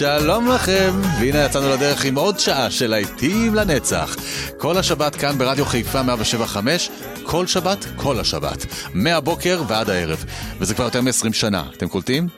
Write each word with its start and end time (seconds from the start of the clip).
שלום 0.00 0.48
לכם, 0.48 0.90
והנה 1.20 1.44
יצאנו 1.44 1.68
לדרך 1.68 2.04
עם 2.04 2.18
עוד 2.18 2.38
שעה 2.38 2.70
של 2.70 2.90
להיטים 2.90 3.54
לנצח. 3.54 4.16
כל 4.58 4.78
השבת 4.78 5.16
כאן 5.16 5.38
ברדיו 5.38 5.64
חיפה 5.64 6.02
175, 6.02 6.90
כל 7.22 7.46
שבת, 7.46 7.86
כל 7.96 8.20
השבת. 8.20 8.66
מהבוקר 8.94 9.62
ועד 9.68 9.90
הערב. 9.90 10.24
וזה 10.60 10.74
כבר 10.74 10.84
יותר 10.84 11.00
מ-20 11.00 11.32
שנה, 11.32 11.64
אתם 11.76 11.88
קולטים? 11.88 12.28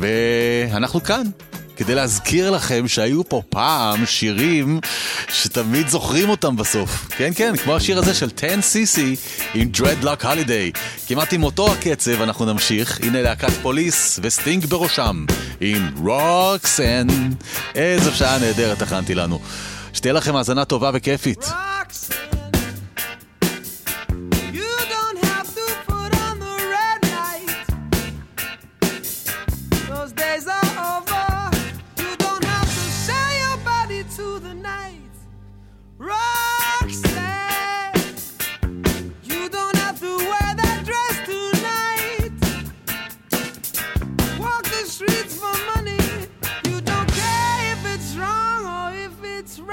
ואנחנו 0.00 1.02
כאן. 1.02 1.22
כדי 1.76 1.94
להזכיר 1.94 2.50
לכם 2.50 2.88
שהיו 2.88 3.28
פה 3.28 3.42
פעם 3.48 4.06
שירים 4.06 4.80
שתמיד 5.34 5.88
זוכרים 5.88 6.28
אותם 6.28 6.56
בסוף. 6.56 7.08
כן, 7.16 7.30
כן, 7.36 7.56
כמו 7.56 7.76
השיר 7.76 7.98
הזה 7.98 8.14
של 8.14 8.28
10cc 8.36 9.00
עם 9.54 9.70
Dreadlock 9.76 10.22
Holiday. 10.22 10.78
כמעט 11.06 11.32
עם 11.32 11.42
אותו 11.42 11.72
הקצב 11.72 12.22
אנחנו 12.22 12.44
נמשיך. 12.44 13.00
הנה 13.02 13.22
להקת 13.22 13.52
פוליס 13.62 14.20
וסטינג 14.22 14.66
בראשם 14.66 15.24
עם 15.60 15.90
רוקסן. 16.04 17.06
איזו 17.74 18.14
שעה 18.14 18.38
נהדרת 18.38 18.82
הכנתי 18.82 19.14
לנו. 19.14 19.40
שתהיה 19.92 20.12
לכם 20.12 20.36
האזנה 20.36 20.64
טובה 20.64 20.90
וכיפית. 20.94 21.44
You 21.44 21.73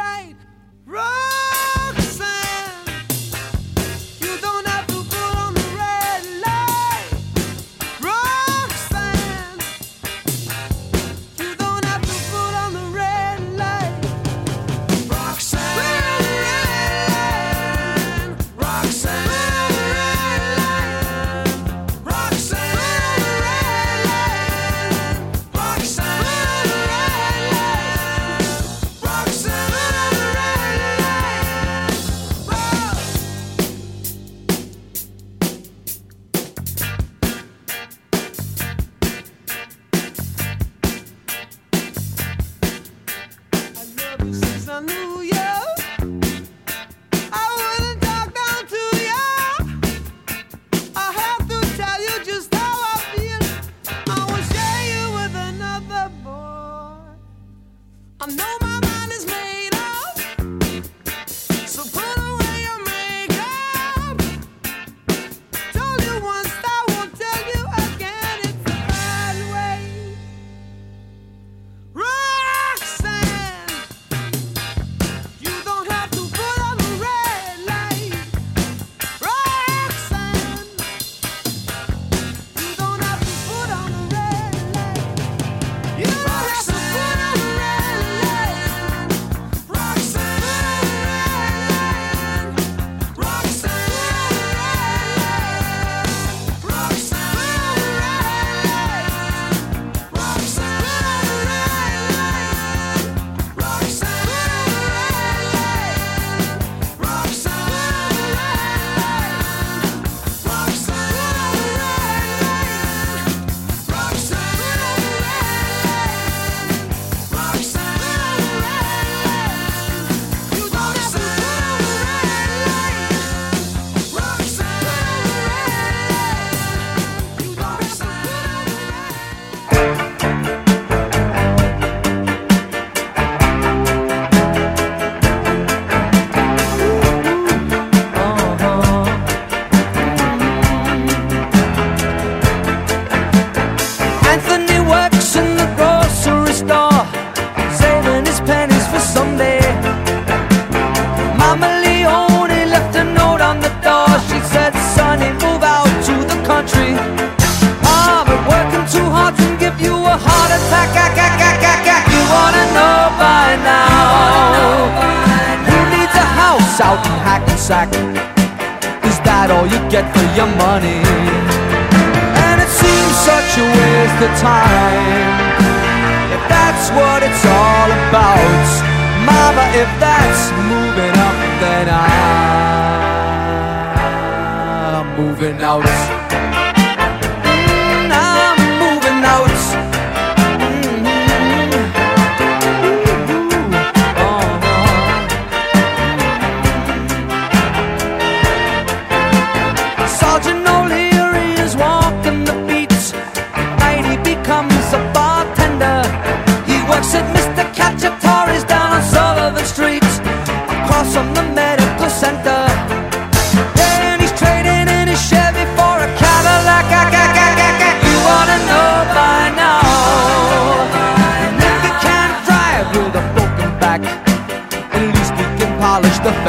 right. 0.01 0.35
Run! 0.85 1.20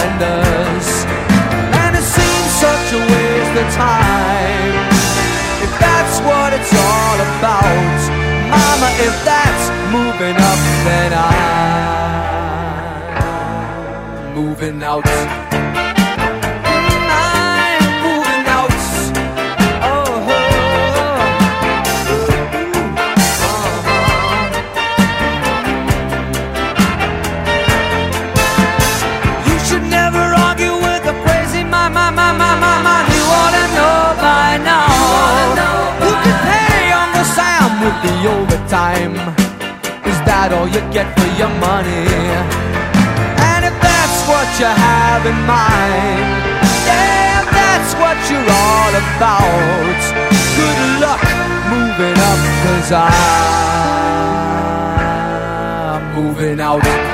And 0.05 1.95
it 1.97 2.03
seems 2.03 2.51
such 2.59 2.93
a 2.93 2.99
waste 2.99 3.57
of 3.63 3.73
time. 3.75 4.91
If 5.63 5.71
that's 5.79 6.19
what 6.27 6.53
it's 6.53 6.75
all 6.75 7.21
about, 7.39 8.11
Mama, 8.51 8.91
if 8.99 9.15
that's 9.25 9.71
moving 9.93 10.37
up, 10.37 10.59
then 10.87 11.13
I'm 11.15 11.23
moving 14.35 14.83
out. 14.83 15.52
all 40.53 40.69
you 40.69 40.81
get 40.93 41.07
for 41.19 41.31
your 41.41 41.49
money. 41.61 42.07
And 43.49 43.65
if 43.65 43.77
that's 43.81 44.19
what 44.29 44.47
you 44.61 44.67
have 44.67 45.25
in 45.27 45.39
mind, 45.49 46.29
yeah, 46.87 47.43
if 47.43 47.49
that's 47.51 47.93
what 48.03 48.17
you're 48.29 48.51
all 48.65 48.95
about, 49.03 50.01
good 50.59 50.81
luck 51.01 51.23
moving 51.73 52.19
up, 52.31 52.41
cause 52.65 52.91
I'm 52.93 53.13
moving 56.15 56.61
out. 56.61 57.12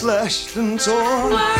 Slashed 0.00 0.56
and 0.56 0.80
torn. 0.80 1.59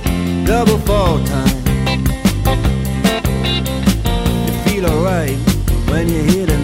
trouble 0.65 0.85
fall 0.85 1.17
time. 1.25 1.57
You 4.45 4.53
feel 4.63 4.85
alright 4.85 5.35
when 5.89 6.07
you 6.07 6.21
hear 6.21 6.45
the 6.45 6.60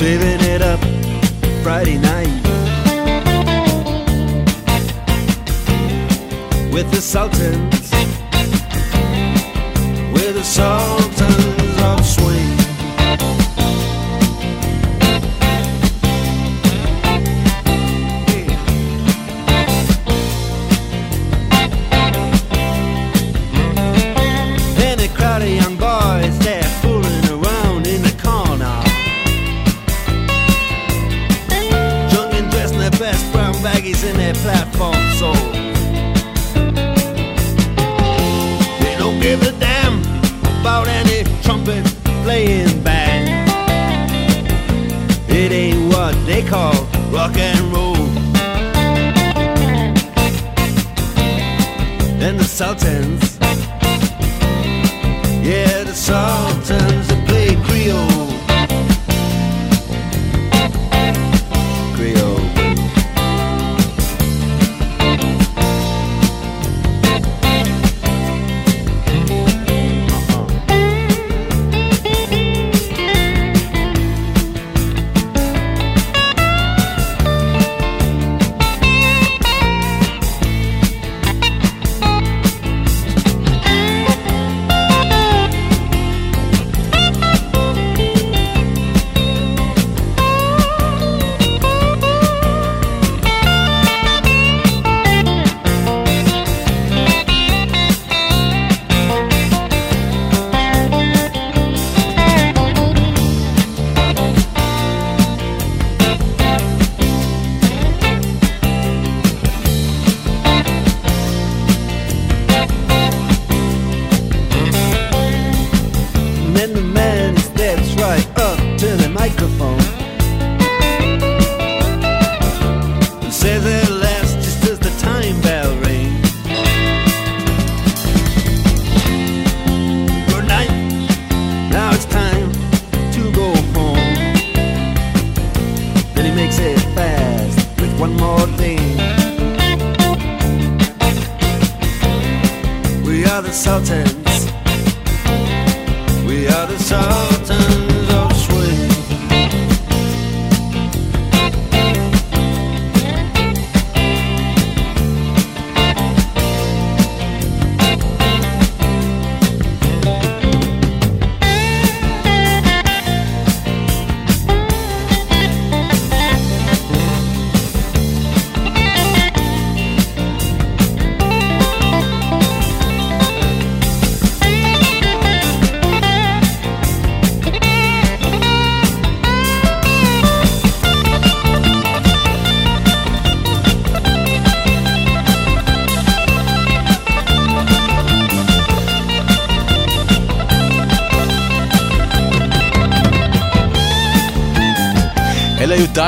saving 0.00 0.40
it 0.48 0.62
up 0.62 0.80
Friday 1.62 1.98
night 1.98 2.32
with 6.72 6.90
the 6.90 7.02
Sultans, 7.02 7.90
with 10.14 10.36
the 10.36 10.42
song. 10.42 10.89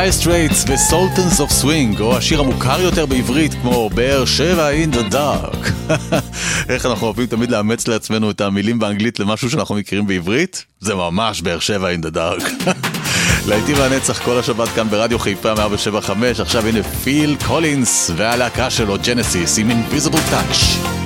דייר 0.03 0.13
סטרייטס 0.13 0.65
ו 0.69 0.78
Sultans 0.78 1.41
of 1.41 1.51
Swing, 1.51 2.01
או 2.01 2.17
השיר 2.17 2.41
המוכר 2.41 2.81
יותר 2.81 3.07
בעברית 3.07 3.55
כמו 3.55 3.91
באר 3.91 4.25
שבע 4.25 4.71
in 4.71 4.97
the 4.97 5.15
dark. 5.15 5.91
איך 6.73 6.87
אנחנו 6.87 7.07
אוהבים 7.07 7.27
תמיד 7.27 7.51
לאמץ 7.51 7.89
לעצמנו 7.89 8.31
את 8.31 8.41
המילים 8.41 8.79
באנגלית 8.79 9.21
למשהו 9.21 9.51
שאנחנו 9.51 9.75
מכירים 9.75 10.07
בעברית? 10.07 10.65
זה 10.81 10.95
ממש 10.95 11.43
באר 11.43 11.59
שבע 11.59 11.95
in 11.95 12.07
the 12.07 12.17
dark. 12.17 12.71
להיטים 13.49 13.77
לנצח 13.79 14.19
כל 14.25 14.39
השבת 14.39 14.69
כאן 14.69 14.89
ברדיו 14.89 15.19
חיפה 15.19 15.55
107.5, 15.55 16.41
עכשיו 16.41 16.67
הנה 16.67 16.83
פיל 16.83 17.37
קולינס 17.47 18.11
והלהקה 18.17 18.71
שלו 18.71 18.97
ג'נסיס 19.05 19.59
עם 19.59 19.71
Invisible 19.71 20.33
Touch. 20.33 21.02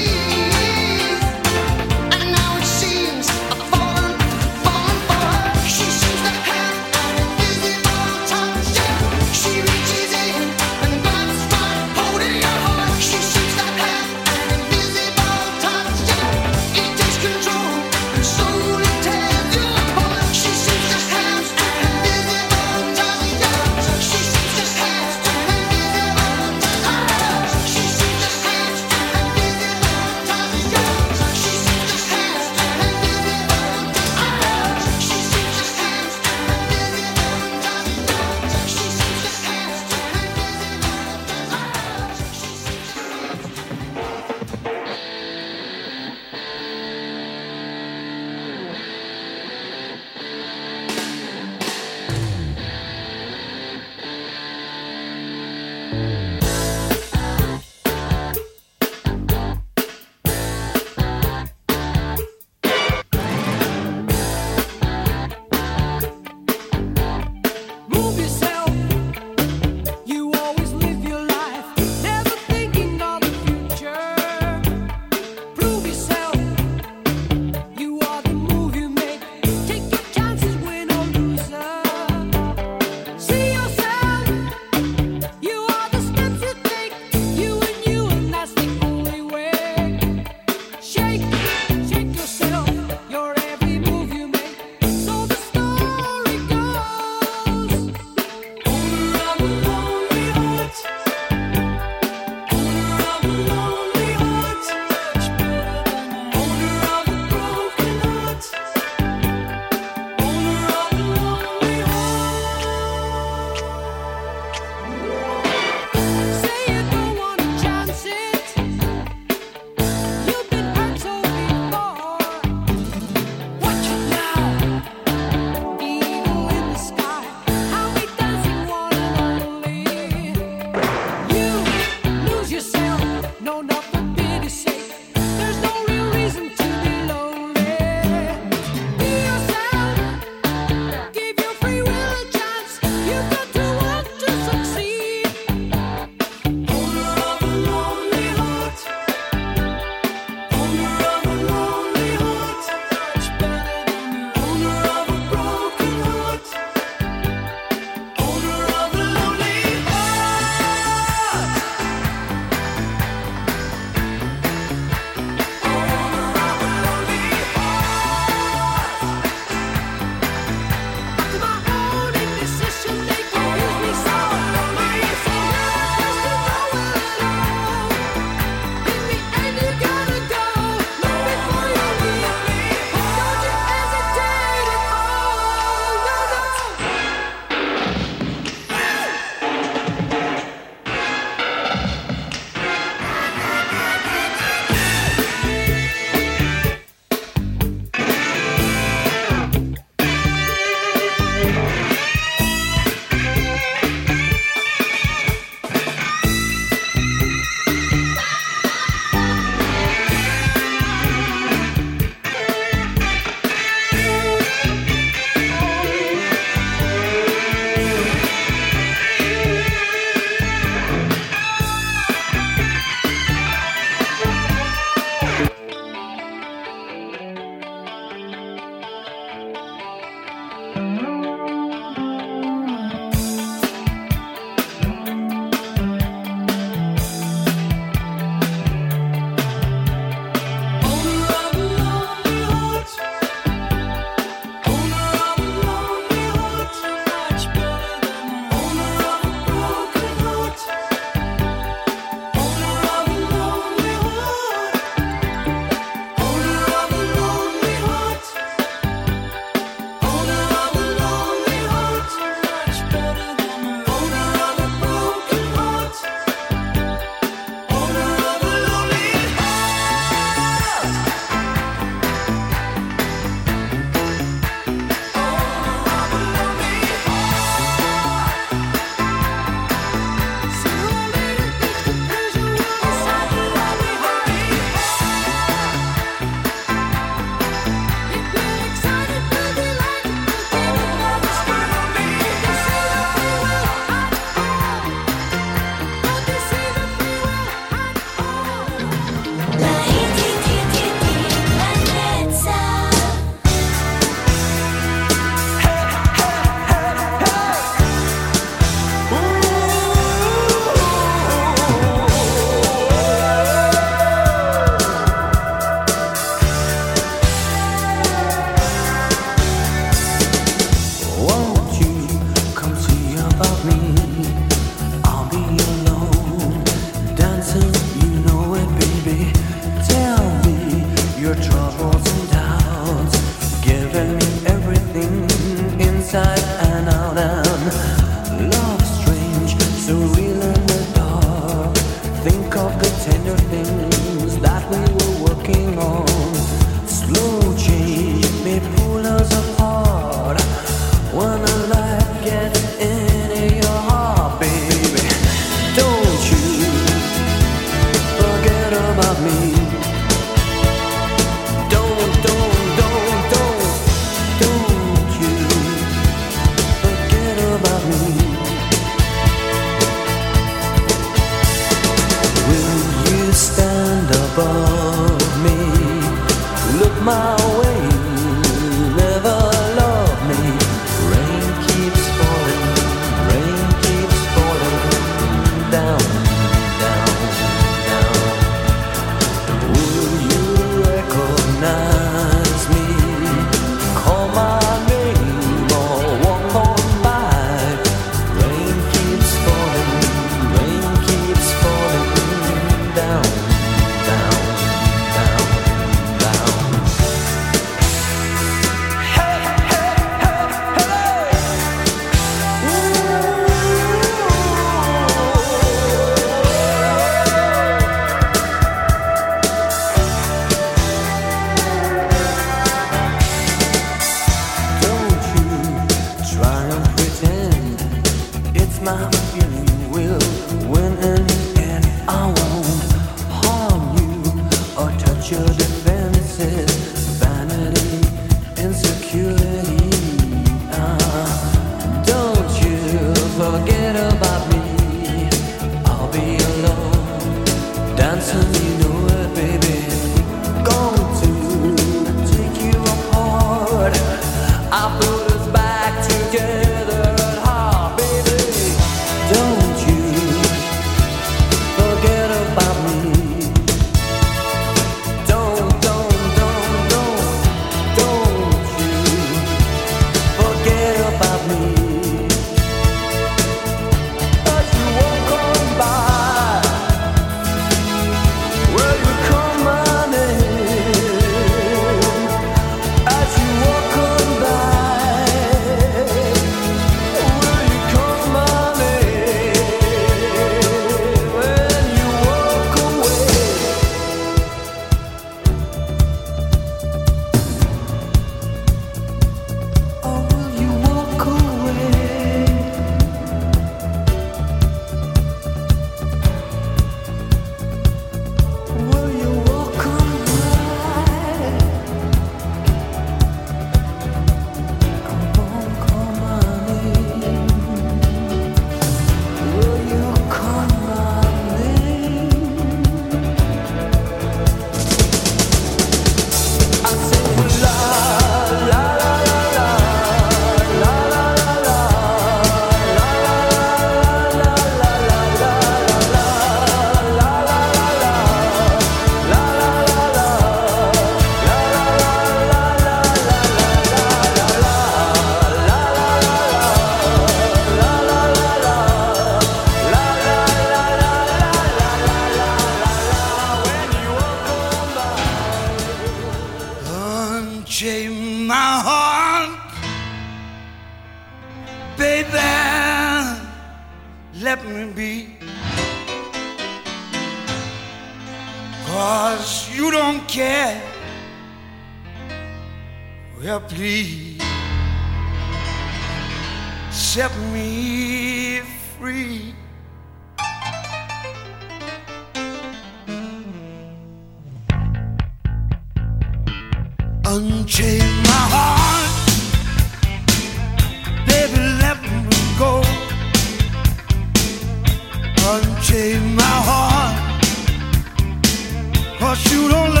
Cause 599.31 599.53
you 599.53 599.69
don't 599.69 600.00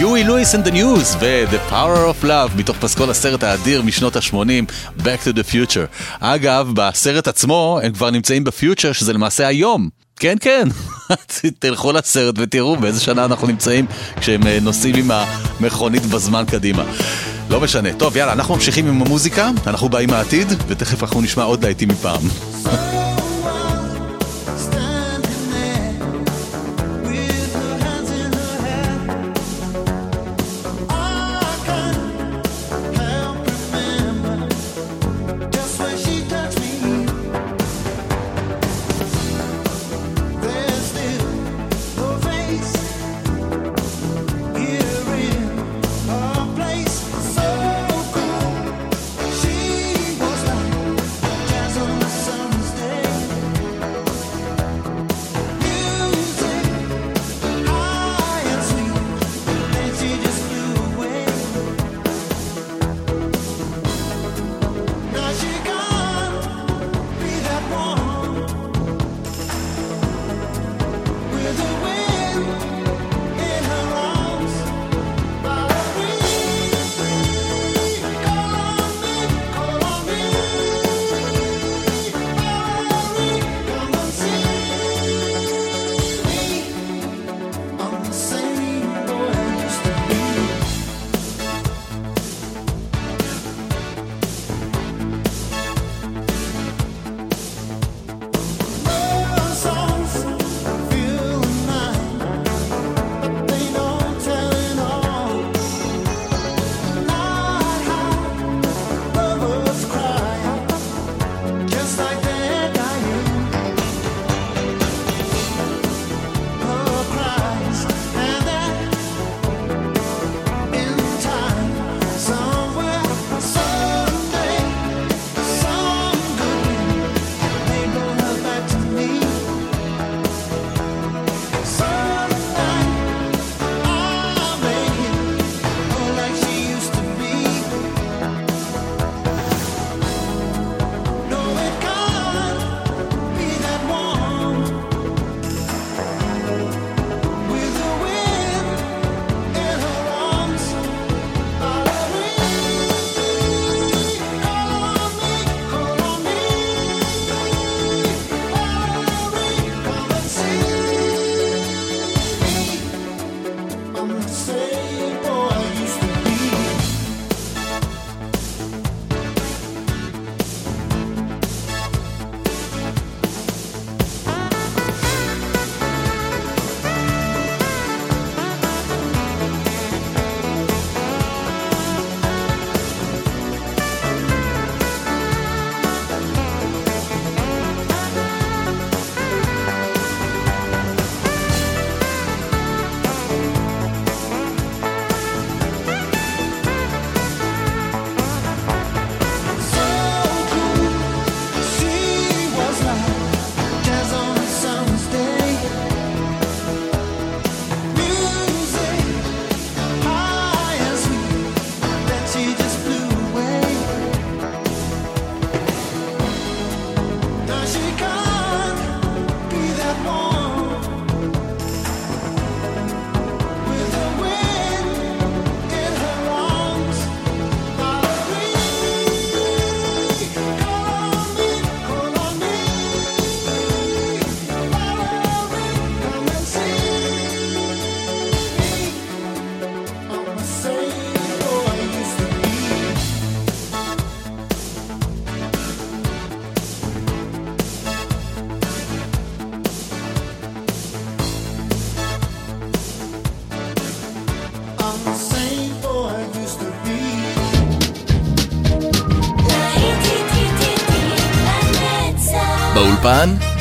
יואי 0.00 0.24
לואיס 0.24 0.54
the 0.54 0.68
News 0.68 1.16
ו-The 1.20 1.72
Power 1.72 2.22
of 2.22 2.24
Love 2.24 2.56
מתוך 2.56 2.76
פסקול 2.76 3.10
הסרט 3.10 3.42
האדיר 3.42 3.82
משנות 3.82 4.16
ה-80, 4.16 4.70
Back 4.98 5.26
to 5.26 5.36
the 5.36 5.52
Future. 5.52 5.86
אגב, 6.20 6.70
בסרט 6.74 7.28
עצמו 7.28 7.80
הם 7.82 7.92
כבר 7.92 8.10
נמצאים 8.10 8.44
בפיוטר 8.44 8.92
שזה 8.92 9.12
למעשה 9.12 9.46
היום. 9.46 9.88
כן, 10.16 10.36
כן, 10.40 10.68
תלכו 11.58 11.92
לסרט 11.92 12.34
ותראו 12.38 12.76
באיזה 12.76 13.00
שנה 13.00 13.24
אנחנו 13.24 13.46
נמצאים 13.46 13.86
כשהם 14.20 14.46
אה, 14.46 14.58
נוסעים 14.62 14.94
עם 14.94 15.10
המכונית 15.10 16.06
בזמן 16.06 16.44
קדימה. 16.50 16.84
לא 17.50 17.60
משנה. 17.60 17.92
טוב, 17.92 18.16
יאללה, 18.16 18.32
אנחנו 18.32 18.54
ממשיכים 18.54 18.88
עם 18.88 19.02
המוזיקה, 19.02 19.50
אנחנו 19.66 19.88
באים 19.88 20.10
מהעתיד, 20.10 20.48
ותכף 20.66 21.02
אנחנו 21.02 21.20
נשמע 21.20 21.42
עוד 21.42 21.64
להיטים 21.64 21.88
מפעם. 21.88 22.20